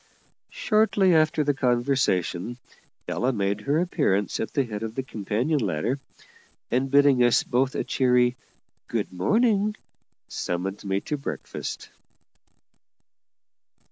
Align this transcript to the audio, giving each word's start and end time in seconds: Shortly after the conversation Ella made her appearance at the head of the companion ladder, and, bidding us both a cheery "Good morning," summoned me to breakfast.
Shortly 0.49 1.13
after 1.13 1.43
the 1.43 1.53
conversation 1.53 2.57
Ella 3.07 3.31
made 3.31 3.61
her 3.61 3.79
appearance 3.79 4.39
at 4.39 4.51
the 4.51 4.63
head 4.63 4.81
of 4.81 4.95
the 4.95 5.03
companion 5.03 5.59
ladder, 5.59 5.99
and, 6.71 6.89
bidding 6.89 7.23
us 7.23 7.43
both 7.43 7.75
a 7.75 7.83
cheery 7.83 8.35
"Good 8.87 9.13
morning," 9.13 9.75
summoned 10.27 10.83
me 10.83 11.01
to 11.01 11.17
breakfast. 11.17 11.91